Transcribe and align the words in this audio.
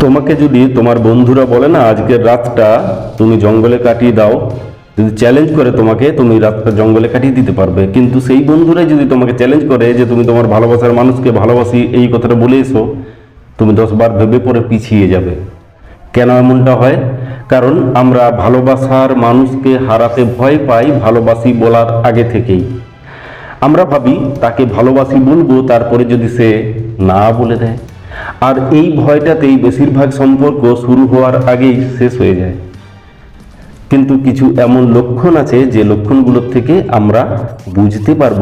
তোমাকে 0.00 0.34
যদি 0.34 0.68
তোমার 0.74 0.98
বন্ধুরা 0.98 1.44
বলে 1.44 1.68
না, 1.68 1.80
আজকের 1.80 2.26
রাতটা 2.26 2.68
তুমি 3.18 3.36
জঙ্গলে 3.40 3.78
কাটিয়ে 3.78 4.12
দাও, 4.12 4.50
যদি 4.98 5.10
চ্যালেঞ্জ 5.16 5.56
করে 5.56 5.70
তোমাকে, 5.70 6.12
তুমি 6.12 6.38
রাতটা 6.38 6.70
জঙ্গলে 6.70 7.08
কাটিয়ে 7.08 7.32
দিতে 7.32 7.52
পারবে। 7.52 7.86
কিন্তু 7.86 8.20
সেই 8.20 8.44
বন্ধুরাই 8.44 8.86
যদি 8.86 9.04
তোমাকে 9.08 9.32
চ্যালেঞ্জ 9.32 9.62
করে 9.68 9.94
যে, 9.94 10.06
তুমি 10.06 10.24
তোমার 10.24 10.46
ভালোবাসার 10.46 10.92
মানুষকে 10.92 11.30
ভালোবাসি, 11.30 11.80
এই 11.92 12.08
কথাটা 12.12 12.34
বলে 12.34 12.56
এসো, 12.58 12.94
তুমি 13.58 13.72
দশবার 13.74 14.10
ভেবে 14.10 14.38
পরে 14.38 14.60
পিছিয়ে 14.60 15.08
যাবে। 15.08 15.34
কেন 16.12 16.30
এমনটা 16.30 16.74
হয়? 16.74 16.96
কারণ 17.48 17.92
আমরা 17.94 18.30
ভালোবাসার 18.30 19.16
মানুষকে 19.16 19.78
হারাতে 19.78 20.24
ভয় 20.38 20.58
পাই, 20.68 20.86
ভালোবাসি 21.04 21.52
বলার 21.52 21.88
আগে 22.08 22.24
থেকেই। 22.24 22.64
আমরা 23.60 23.84
ভাবি, 23.84 24.14
তাকে 24.40 24.64
ভালোবাসি 24.64 25.18
বলব, 25.30 25.66
তারপরে 25.66 26.04
যদি 26.04 26.28
সে 26.28 26.48
না 27.00 27.32
বলে 27.32 27.56
দেয়। 27.56 27.78
আর 28.40 28.54
এই 28.78 28.86
ভয়টাতেই 28.96 29.56
বেশিরভাগ 29.56 30.10
সম্পর্ক 30.10 30.62
শুরু 30.84 31.06
হওয়ার 31.06 31.36
আগেই 31.48 31.76
শেষ 31.98 32.12
হয়ে 32.20 32.34
যায়। 32.34 32.56
কিন্তু 33.90 34.18
কিছু 34.18 34.54
এমন 34.56 34.82
লক্ষণ 34.96 35.36
আছে 35.36 35.58
যে 35.66 35.84
লক্ষণগুলোর 35.84 36.46
থেকে 36.52 36.82
আমরা 36.88 37.22
বুঝতে 37.74 38.14
পারব, 38.14 38.40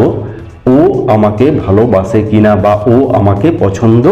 ও 0.67 0.77
আমাকে 1.09 1.51
ভালোবাসে 1.51 2.23
কিনা 2.23 2.57
বা 2.57 2.75
ও 2.87 2.95
আমাকে 3.13 3.49
পছন্দ 3.59 4.05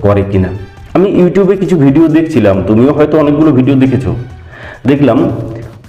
করে 0.00 0.22
কিনা। 0.32 0.48
আমি 0.94 1.08
ইউটিউবে 1.20 1.56
কিছু 1.56 1.76
ভিডিও 1.76 2.08
দেখছিলাম, 2.08 2.62
তুমিও 2.66 2.92
হয়তো 2.92 3.18
অনেকগুলো 3.18 3.52
ভিডিও 3.52 3.74
দেখেছ। 3.74 4.06
দেখলাম, 4.86 5.18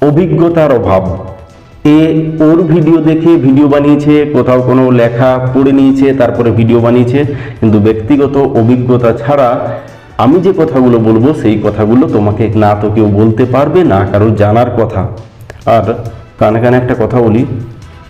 অভিজ্ঞতার 0.01 0.71
অভাব। 0.71 1.03
এ 1.95 1.99
ওর 2.47 2.63
ভিডিও 2.63 2.97
দেখে 3.01 3.31
ভিডিও 3.37 3.67
বানিয়েছে, 3.67 4.13
কোথাও 4.35 4.61
কোনো 4.61 4.91
লেখা 4.91 5.29
পড়ে 5.53 5.71
নিয়েছে, 5.71 6.13
তারপরে 6.13 6.51
ভিডিও 6.51 6.79
বানিয়েছে। 6.79 7.25
কিন্তু 7.59 7.79
ব্যক্তিগত 7.79 8.37
অভিজ্ঞতা 8.37 9.13
ছাড়া 9.13 9.49
আমি 10.17 10.39
যে 10.41 10.53
কথাগুলো 10.57 10.99
বলব, 10.99 11.33
সেই 11.41 11.57
কথাগুলো 11.63 12.07
তোমাকে 12.07 12.43
না 12.55 12.75
তো 12.81 12.89
কেউ 12.89 13.07
বলতে 13.19 13.45
পারবে, 13.45 13.83
না 13.83 13.99
কারও 14.11 14.29
জানার 14.31 14.69
কথা। 14.79 15.07
আর 15.65 15.85
কানে 16.39 16.59
কানে 16.61 16.77
একটা 16.77 16.95
কথা 16.99 17.21
বলি, 17.21 17.45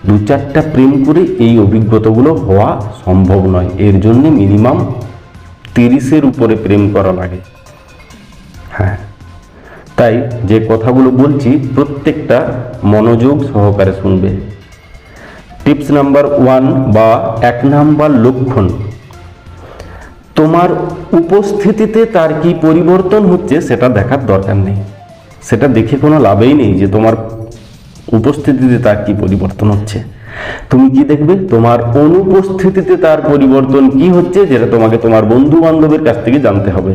দু 0.07 0.17
চারটা 0.27 0.61
প্রেম 0.73 1.05
করে 1.05 1.21
এই 1.45 1.59
অভিজ্ঞতাগুলো 1.59 2.33
হওয়া 2.33 2.69
সম্ভব 3.05 3.41
নয়। 3.47 3.69
এর 3.77 3.99
জন্য 3.99 4.23
মিনিমাম 4.39 4.77
তিরিশের 5.75 6.25
উপরে 6.25 6.55
প্রেম 6.55 6.83
করা 6.95 7.11
লাগে। 7.11 7.39
হ্যাঁ। 8.69 9.06
তাই 9.97 10.15
যে 10.49 10.57
কথাগুলো 10.71 11.09
বলছি, 11.21 11.49
প্রত্যেকটা 11.75 12.37
মনোযোগ 12.93 13.35
সহকারে 13.51 13.93
শুনবে। 14.01 14.29
টিপস 15.63 15.87
নাম্বার 15.91 16.25
ওয়ান 16.43 16.65
বা 16.95 17.07
এক 17.51 17.59
নাম্বার 17.65 18.09
লক্ষণ। 18.25 18.67
তোমার 20.35 20.69
উপস্থিতিতে 21.21 22.05
তার 22.05 22.31
কি 22.41 22.51
পরিবর্তন 22.65 23.21
হচ্ছে 23.25 23.55
সেটা 23.61 23.87
দেখার 23.89 24.21
দরকার 24.25 24.57
নেই। 24.67 24.77
সেটা 25.47 25.67
দেখে 25.67 25.95
কোনো 25.97 26.17
লাভই 26.19 26.53
নেই 26.53 26.71
যে 26.79 26.87
তোমার 26.87 27.15
উপস্থিতিতে 28.13 28.77
তার 28.77 28.97
কি 29.05 29.13
পরিবর্তন 29.21 29.67
হচ্ছে। 29.69 29.97
তুমি 30.69 30.87
কি 30.89 31.01
দেখবে? 31.03 31.33
তোমার 31.53 31.79
অনুপস্থিতিতে 32.03 32.93
তার 33.05 33.19
পরিবর্তন 33.31 33.83
কি 33.89 34.07
হচ্ছে 34.09 34.39
যেটা 34.45 34.67
তোমাকে 34.67 34.97
তোমার 34.97 35.23
বন্ধু 35.25 35.57
বান্ধবের 35.61 36.01
কাছ 36.07 36.17
থেকে 36.25 36.39
জানতে 36.39 36.69
হবে। 36.71 36.93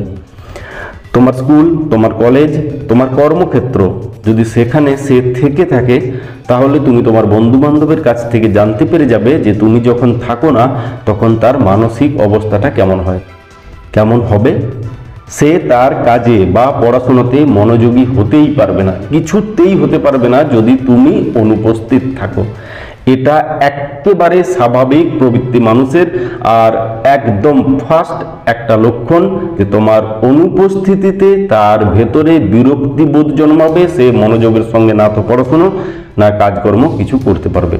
তোমার 1.13 1.33
স্কুল, 1.33 1.67
তোমার 1.91 2.11
কলেজ, 2.15 2.51
তোমার 2.89 3.09
কর্মক্ষেত্র। 3.17 3.81
যদি 4.27 4.45
সেখানে 4.45 4.97
সে 4.97 5.35
থেকে 5.41 5.65
থাকে, 5.65 6.13
তাহলে 6.49 6.79
তুমি 6.79 7.03
তোমার 7.03 7.27
বন্ধু 7.27 7.59
বান্ধবের 7.59 8.03
কাছ 8.03 8.31
থেকে 8.31 8.53
জানতে 8.53 8.85
পেরে 8.85 9.07
যাবে 9.07 9.33
যে 9.35 9.55
তুমি 9.55 9.81
যখন 9.81 10.21
থাকো 10.27 10.51
না, 10.51 10.65
তখন 11.07 11.37
তার 11.37 11.59
মানসিক 11.59 12.21
অবস্থাটা 12.21 12.71
কেমন 12.71 13.01
হয়। 13.01 13.21
কেমন 13.93 14.21
হবে? 14.21 14.53
সে 15.28 15.59
তার 15.69 15.93
কাজে 16.05 16.47
বা 16.53 16.67
পড়াশোনাতে 16.81 17.45
মনোযোগী 17.45 18.05
হতেই 18.05 18.55
পারবে 18.59 18.83
না। 18.83 18.93
কিছুতেই 19.09 19.75
হতে 19.77 19.99
পারবে 19.99 20.28
না 20.28 20.45
যদি 20.45 20.77
তুমি 20.87 21.31
অনুপস্থিত 21.34 22.03
থাকো। 22.21 22.45
এটা 23.06 23.59
একেবারে 24.03 24.39
স্বাভাবিক 24.57 25.07
প্রবৃত্তি 25.19 25.59
মানুষের, 25.69 26.07
আর 26.61 26.73
একদম 27.17 27.57
ফার্স্ট 27.83 28.19
একটা 28.53 28.75
লক্ষণ 28.85 29.23
যে 29.57 29.65
তোমার 29.75 30.03
অনুপস্থিতিতে 30.31 31.29
তার 31.53 31.79
ভেতরে 31.97 32.33
বিরক্তিবোধ 32.55 33.27
জন্মাবে, 33.41 33.83
সে 33.97 34.05
মনোযোগের 34.23 34.67
সঙ্গে 34.73 34.95
না 35.01 35.07
তো 35.15 35.21
পড়াশুনো, 35.29 35.67
না 36.21 36.29
কাজকর্ম 36.41 36.83
কিছু 36.99 37.17
করতে 37.27 37.49
পারবে। 37.55 37.77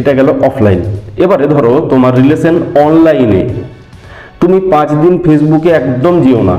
এটা 0.00 0.12
গেল 0.18 0.28
অফলাইন 0.48 0.80
এবারে 1.24 1.46
ধরো 1.54 1.72
তোমার 1.92 2.12
রিলেশন 2.20 2.54
অনলাইনে 2.84 3.42
তুমি 4.40 4.58
পাঁচ 4.72 4.88
দিন 5.02 5.14
ফেসবুকে 5.24 5.70
একদম 5.80 6.14
যেও 6.24 6.40
না 6.50 6.56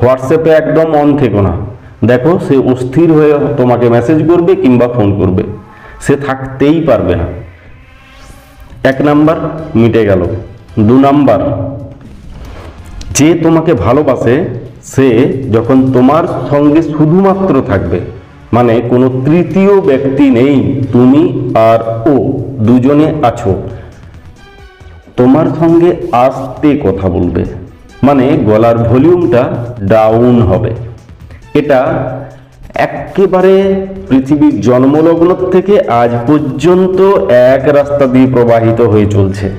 হোয়াটসঅ্যাপে 0.00 0.50
একদম 0.60 0.88
অন 1.00 1.08
থেকো 1.20 1.40
না। 1.48 1.52
দেখো 2.10 2.32
সে 2.46 2.56
অস্থির 2.72 3.08
হয়ে 3.18 3.32
তোমাকে 3.60 3.86
মেসেজ 3.96 4.18
করবে 4.30 4.52
কিংবা 4.62 4.86
ফোন 4.94 5.08
করবে। 5.20 5.42
সে 6.04 6.14
থাকতেই 6.26 6.78
পারবে 6.90 7.14
না। 7.20 7.28
এক 8.82 9.00
নাম্বার 9.00 9.36
মিটে 9.76 10.04
গেল। 10.04 10.24
দু 10.78 10.98
নাম্বার, 10.98 11.40
যে 13.10 13.34
তোমাকে 13.34 13.74
ভালোবাসে, 13.74 14.44
সে 14.84 15.08
যখন 15.52 15.92
তোমার 15.92 16.24
সঙ্গে 16.50 16.82
শুধুমাত্র 16.82 17.62
থাকবে 17.62 18.00
মানে 18.52 18.80
কোনো 18.88 19.08
তৃতীয় 19.24 19.80
ব্যক্তি 19.80 20.30
নেই, 20.30 20.82
তুমি 20.92 21.50
আর 21.54 22.08
ও, 22.08 22.32
দুজনে 22.58 23.12
আছো। 23.22 23.62
তোমার 25.16 25.46
সঙ্গে 25.58 25.96
আস্তে 26.12 26.80
কথা 26.84 27.08
বলবে 27.08 27.44
মানে 28.02 28.28
গলার 28.46 28.78
ভলিউমটা 28.78 29.48
ডাউন 29.82 30.42
হবে। 30.42 30.70
এটা 31.54 32.04
একেবারে 32.74 33.86
পৃথিবীর 34.08 34.60
জন্মলগ্ন 34.60 35.50
থেকে 35.50 35.80
আজ 35.80 36.10
পর্যন্ত 36.26 37.00
এক 37.28 37.74
রাস্তা 37.74 38.06
দিয়ে 38.06 38.26
প্রবাহিত 38.26 38.80
হয়ে 38.80 39.06
চলছে। 39.06 39.50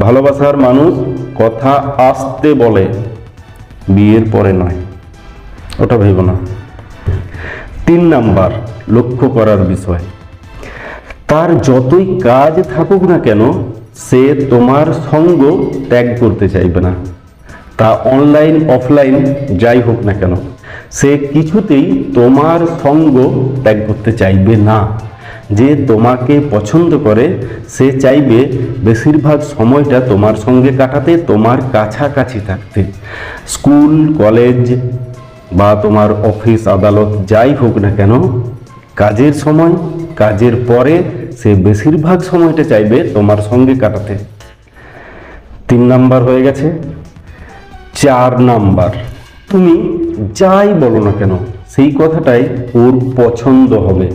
ভালোবাসার 0.00 0.56
মানুষ 0.56 0.94
কথা 1.42 1.70
আসতে 1.96 2.54
বলে, 2.54 2.86
বিয়ের 3.88 4.22
পরে 4.32 4.52
নয়। 4.52 4.74
ওটা 5.78 5.98
ভেব 5.98 6.20
না। 6.20 6.34
তিন 7.86 8.04
নাম্বার, 8.04 8.50
লক্ষ্য 8.88 9.28
করার 9.28 9.58
বিষয়। 9.58 9.98
তার 11.28 11.60
যতই 11.60 12.20
কাজ 12.20 12.62
থাকুক 12.76 13.02
না 13.02 13.18
কেন, 13.18 13.72
সে 13.94 14.46
তোমার 14.50 14.86
সঙ্গ 15.10 15.70
ত্যাগ 15.88 16.20
করতে 16.20 16.48
চাইবে 16.48 16.80
না। 16.80 16.94
তা 17.78 17.90
অনলাইন 17.90 18.70
অফলাইন 18.70 19.34
যাই 19.58 19.80
হোক 19.80 20.06
না 20.06 20.12
কেন। 20.12 20.36
সে 20.92 21.28
কিছুতেই 21.32 22.04
তোমার 22.14 22.66
সঙ্গ 22.82 23.48
ত্যাগ 23.62 23.86
করতে 23.86 24.12
চাইবে 24.12 24.56
না। 24.56 25.08
যে 25.50 25.84
তোমাকে 25.88 26.40
পছন্দ 26.50 26.98
করে, 26.98 27.38
সে 27.68 28.00
চাইবে 28.00 28.52
বেশিরভাগ 28.84 29.40
সময়টা 29.40 30.00
তোমার 30.00 30.34
সঙ্গে 30.34 30.76
কাটাতে, 30.76 31.18
তোমার 31.18 31.58
কাছাকাছি 31.72 32.40
থাকতে। 32.46 32.84
স্কুল, 33.48 34.14
কলেজ 34.18 34.80
বা 35.52 35.76
তোমার 35.82 36.12
অফিস, 36.12 36.68
আদালত, 36.68 37.28
যাই 37.28 37.54
হোক 37.54 37.76
না 37.76 37.90
কেন, 37.90 38.42
কাজের 38.96 39.32
সময়, 39.32 39.76
কাজের 40.16 40.52
পরে 40.66 41.02
সে 41.42 41.54
বেশিরভাগ 41.54 42.20
সময়টা 42.20 42.64
চাইবে 42.64 43.10
তোমার 43.14 43.36
সঙ্গে 43.36 43.74
কাটাতে। 43.74 44.18
তিন 45.68 45.86
নাম্বার 45.86 46.22
হয়ে 46.22 46.42
গেছে। 46.42 46.72
চার 47.94 48.40
নাম্বার। 48.40 48.90
তুমি 49.50 49.97
যাই 50.40 50.68
বলো 50.82 51.00
না 51.06 51.12
কেন, 51.18 51.32
সেই 51.74 51.90
কথাটাই 52.00 52.42
ওর 52.80 52.94
পছন্দ 53.18 53.70
হবে। 53.86 54.06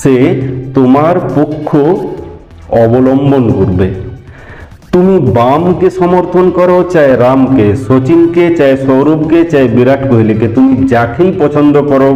সে 0.00 0.14
তোমার 0.74 1.14
পক্ষ 1.36 1.68
অবলম্বন 2.82 3.44
করবে। 3.58 3.88
তুমি 4.92 5.14
বামকে 5.38 5.88
সমর্থন 5.90 6.46
করো, 6.50 6.76
চাই 6.92 7.10
রামকে, 7.16 7.66
সচিনকে, 7.86 8.44
চাই 8.58 8.72
সৌরভকে, 8.86 9.38
চাই 9.52 9.66
বিরাট 9.68 10.02
কোহলিকে, 10.08 10.46
তুমি 10.56 10.72
যাকেই 10.92 11.30
পছন্দ 11.38 11.74
করো, 11.90 12.10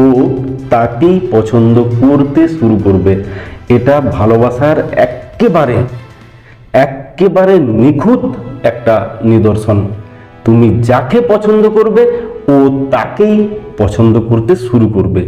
ও 0.00 0.02
তাকেই 0.70 1.16
পছন্দ 1.32 1.76
করতে 2.00 2.42
শুরু 2.56 2.76
করবে। 2.84 3.12
এটা 3.76 3.94
ভালোবাসার 4.16 4.78
একেবারে 5.06 5.76
একেবারে 6.86 7.54
নিখুঁত 7.82 8.22
একটা 8.62 8.94
নিদর্শন। 9.24 9.78
তুমি 10.44 10.66
যাকে 10.88 11.18
পছন্দ 11.32 11.62
করবে, 11.76 12.02
ও 12.52 12.54
তাকেই 12.94 13.36
পছন্দ 13.80 14.14
করতে 14.28 14.52
শুরু 14.68 14.86
করবে। 14.96 15.22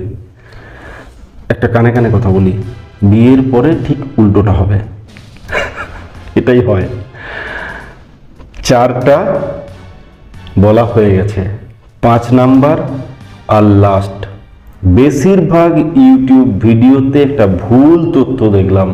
একটা 1.53 1.67
কানে 1.75 1.91
কানে 1.95 2.09
কথা 2.17 2.31
বলি, 2.37 2.53
বিয়ের 3.11 3.43
পরে 3.53 3.71
ঠিক 3.87 3.99
উল্টোটা 4.21 4.53
হবে। 4.61 4.79
এটাই 6.39 6.61
হয়। 6.67 6.87
চারটা 8.67 9.17
বলা 10.65 10.85
হয়ে 10.93 11.11
গেছে। 11.17 11.41
পাঁচ 12.05 12.25
নাম্বার 12.39 12.77
আর 13.57 13.65
লাস্ট 13.85 14.19
বেশিরভাগ 14.99 15.71
ইউটিউব 16.05 16.47
ভিডিওতে 16.65 17.19
একটা 17.23 17.47
ভুল 17.63 17.99
তথ্য 18.15 18.39
দেখলাম, 18.57 18.89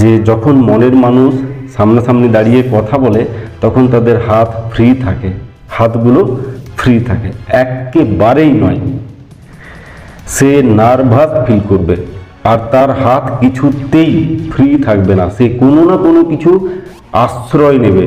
যে 0.00 0.10
যখন 0.28 0.54
মনের 0.68 0.94
মানুষ 1.04 1.32
সামনাসামনি 1.74 2.28
দাঁড়িয়ে 2.36 2.60
কথা 2.76 2.96
বলে 3.04 3.22
তখন 3.62 3.84
তাদের 3.94 4.16
হাত 4.26 4.50
ফ্রি 4.72 4.86
থাকে, 5.04 5.30
হাতগুলো 5.76 6.20
ফ্রি 6.78 6.94
থাকে। 7.08 7.30
একেবারেই 7.64 8.52
নয়। 8.62 8.80
সে 10.34 10.50
নার্ভাস 10.78 11.30
ফিল 11.44 11.60
করবে, 11.70 11.94
আর 12.50 12.58
তার 12.72 12.90
হাত 13.02 13.24
কিছুতেই 13.40 14.12
ফ্রি 14.52 14.66
থাকবে 14.86 15.14
না। 15.20 15.24
সে 15.36 15.44
কোনো 15.60 15.80
না 15.88 15.96
কোনো 16.04 16.20
কিছু 16.30 16.50
আশ্রয় 17.24 17.78
নেবে। 17.84 18.06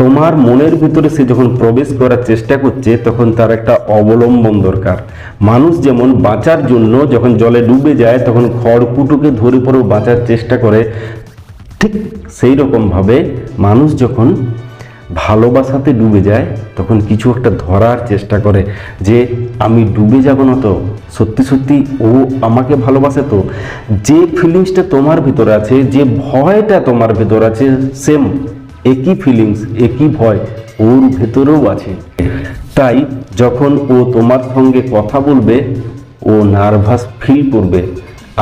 তোমার 0.00 0.32
মনের 0.46 0.74
ভিতরে 0.82 1.08
সে 1.16 1.22
যখন 1.30 1.46
প্রবেশ 1.60 1.88
করার 2.00 2.20
চেষ্টা 2.30 2.54
করছে, 2.62 2.90
তখন 3.06 3.26
তার 3.38 3.50
একটা 3.58 3.74
অবলম্বন 3.98 4.54
দরকার। 4.68 4.98
মানুষ 5.50 5.72
যেমন 5.86 6.08
বাঁচার 6.26 6.60
জন্য 6.66 6.94
যখন 7.14 7.30
জলে 7.42 7.60
ডুবে 7.68 7.92
যায়, 8.02 8.18
তখন 8.26 8.44
খড়কুটোকে 8.60 9.30
ধরে 9.40 9.58
পরেও 9.66 9.84
বাঁচার 9.94 10.18
চেষ্টা 10.30 10.56
করে 10.64 10.80
ঠিক 11.80 11.92
সেই 12.38 12.54
রকমভাবে 12.54 13.16
মানুষ 13.58 13.88
যখন 13.96 14.28
ভালোবাসাতে 15.14 15.90
ডুবে 15.92 16.20
যায়, 16.22 16.46
তখন 16.76 16.96
কিছু 17.08 17.26
একটা 17.30 17.50
ধরার 17.66 17.98
চেষ্টা 18.10 18.36
করে 18.38 18.60
যে, 19.00 19.18
আমি 19.58 19.82
ডুবে 19.96 20.18
যাব 20.22 20.38
না 20.42 20.56
তো? 20.62 20.72
সত্যি 21.16 21.42
সত্যি 21.50 21.76
ও 22.08 22.10
আমাকে 22.48 22.74
ভালোবাসে 22.76 23.22
তো? 23.32 23.38
যে 24.06 24.18
ফিলিংসটা 24.38 24.82
তোমার 24.90 25.18
ভিতরে 25.20 25.52
আছে, 25.54 25.82
যে 25.94 26.02
ভয়টা 26.04 26.76
তোমার 26.80 27.10
ভিতর 27.14 27.40
আছে 27.50 27.64
সেম 28.04 28.22
একই 28.92 29.14
ফিলিংস 29.22 29.58
একই 29.86 30.08
ভয় 30.18 30.38
ওর 30.86 31.02
ভেতরেও 31.18 31.60
আছে। 31.74 31.92
তাই 32.78 32.96
যখন 33.36 33.70
ও 33.94 33.96
তোমার 34.12 34.42
সঙ্গে 34.54 34.80
কথা 34.92 35.18
বলবে, 35.20 35.56
ও 36.30 36.32
নার্ভাস 36.56 37.02
ফিল 37.20 37.42
করবে। 37.50 37.80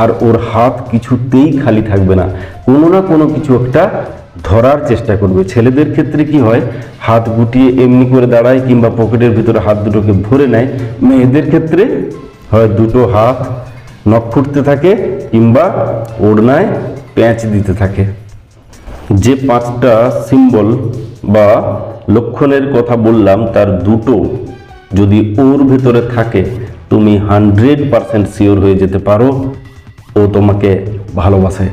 আর 0.00 0.08
ওর 0.26 0.36
হাত 0.50 0.74
কিছুতেই 0.90 1.48
খালি 1.62 1.82
থাকবে 1.90 2.14
না। 2.20 2.26
কোনো 2.66 2.86
না 2.94 3.00
কোনো 3.10 3.24
কিছু 3.34 3.50
একটা 3.60 3.82
ধরার 4.48 4.78
চেষ্টা 4.90 5.12
করবে। 5.20 5.40
ছেলেদের 5.52 5.88
ক্ষেত্রে 5.94 6.22
কি 6.30 6.38
হয়, 6.46 6.62
হাত 7.06 7.24
গুটিয়ে 7.36 7.68
এমনি 7.84 8.04
করে 8.12 8.26
দাঁড়ায় 8.34 8.60
কিংবা 8.66 8.90
পকেটের 8.98 9.32
ভিতরে 9.38 9.58
হাত 9.66 9.76
দুটোকে 9.84 10.12
ভরে 10.26 10.46
নেয়। 10.54 10.68
মেয়েদের 11.06 11.46
ক্ষেত্রে 11.52 11.82
হয় 12.52 12.68
দুটো 12.78 13.00
হাত 13.14 13.38
নখ 14.10 14.24
ফুটতে 14.32 14.60
থাকে 14.68 14.90
কিংবা 15.30 15.64
ওড়নায় 16.26 16.68
প্যাঁচ 17.14 17.38
দিতে 17.54 17.72
থাকে। 17.80 18.04
যে 19.22 19.32
পাঁচটা 19.48 19.92
সিম্বল 20.26 20.68
বা 21.34 21.46
লক্ষণের 22.14 22.64
কথা 22.74 22.94
বললাম, 23.06 23.38
তার 23.54 23.68
দুটো 23.86 24.14
যদি 24.98 25.18
ওর 25.44 25.60
ভেতরে 25.70 26.02
থাকে, 26.14 26.42
তুমি 26.90 27.12
হান্ড্রেড 27.28 27.80
পারসেন্ট 27.92 28.26
শিওর 28.34 28.56
হয়ে 28.64 28.76
যেতে 28.82 28.98
পারো। 29.08 29.28
ও 30.22 30.24
তোমাকে 30.36 30.70
ভালোবাসে। 31.20 31.66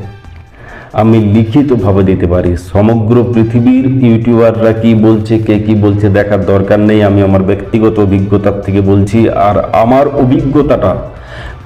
আমি 1.02 1.18
লিখিতভাবে 1.34 2.02
দিতে 2.10 2.26
পারি, 2.34 2.52
সমগ্র 2.72 3.16
পৃথিবীর 3.32 3.86
ইউটিউবাররা 4.06 4.72
কি 4.82 4.90
বলছে, 5.06 5.34
কে 5.46 5.56
কি 5.66 5.74
বলছে 5.84 6.06
দেখার 6.18 6.40
দরকার 6.52 6.80
নেই, 6.88 7.00
আমি 7.08 7.20
আমার 7.28 7.42
ব্যক্তিগত 7.50 7.96
অভিজ্ঞতার 8.06 8.56
থেকে 8.64 8.80
বলছি, 8.90 9.18
আর 9.48 9.56
আমার 9.82 10.04
অভিজ্ঞতাটা 10.22 10.92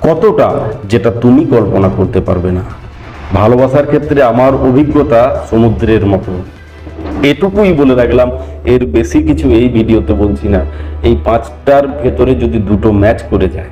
কতটা 0.06 0.48
যেটা 0.90 1.10
তুমি 1.22 1.42
কল্পনা 1.54 1.88
করতে 1.98 2.20
পারবে 2.28 2.50
না। 2.56 2.62
ভালোবাসার 3.38 3.86
ক্ষেত্রে 3.90 4.18
আমার 4.32 4.52
অভিজ্ঞতা 4.68 5.20
সমুদ্রের 5.50 6.04
মতো। 6.12 6.32
এটুকুই 7.30 7.72
বলে 7.80 7.94
রাখলাম, 8.02 8.28
এর 8.74 8.82
বেশি 8.96 9.18
কিছু 9.28 9.46
এই 9.60 9.66
ভিডিওতে 9.76 10.12
বলছি 10.22 10.46
না। 10.54 10.60
এই 11.08 11.14
পাঁচটার 11.26 11.84
ভেতরে 12.00 12.32
যদি 12.42 12.58
দুটো 12.68 12.88
ম্যাচ 13.02 13.18
করে 13.30 13.48
যায়, 13.56 13.70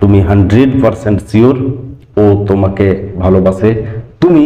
তুমি 0.00 0.18
হান্ড্রেড 0.28 0.70
পারসেন্ট 0.82 1.18
শিওর 1.30 1.56
ও 2.20 2.22
তোমাকে 2.48 2.86
ভালোবাসে। 3.22 3.70
তুমি 4.22 4.44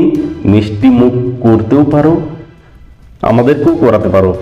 মিষ্টি 0.52 0.88
মুখ 1.00 1.12
করতেও 1.46 1.82
পারো 1.94 2.12
আমাদেরকেও 3.30 3.74
করাতে 3.84 4.08
পারো। 4.14 4.32